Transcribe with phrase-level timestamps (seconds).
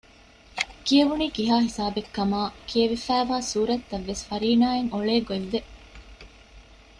[0.85, 5.59] ކިޔެވުނީ ކިހާ ހިސާބެއްކަމާ ކިޔެވިފައިވާ ސޫރަތްތައްވެސް ފަރީނާއަށް އޮޅޭގޮތްވެ